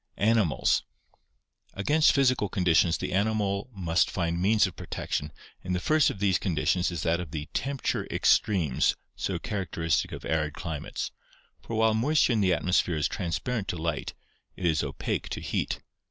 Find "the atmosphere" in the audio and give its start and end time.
12.41-12.97